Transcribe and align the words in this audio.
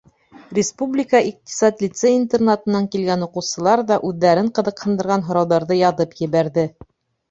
Республика 0.57 1.21
иҡтисад 1.31 1.83
лицей-интернатынан 1.85 2.89
килгән 2.97 3.29
уҡыусылар 3.29 3.87
ҙа 3.95 4.01
үҙҙәрен 4.11 4.53
ҡыҙыҡһындырған 4.59 5.31
һорауҙарҙы 5.33 5.83
яҙып 5.87 6.23
ебәрҙе. 6.29 6.71